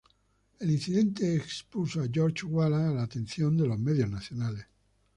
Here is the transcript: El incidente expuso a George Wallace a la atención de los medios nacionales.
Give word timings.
El 0.59 0.71
incidente 0.71 1.35
expuso 1.35 2.01
a 2.01 2.07
George 2.11 2.43
Wallace 2.47 2.85
a 2.87 2.95
la 2.95 3.03
atención 3.03 3.55
de 3.55 3.67
los 3.67 3.77
medios 3.77 4.09
nacionales. 4.09 4.65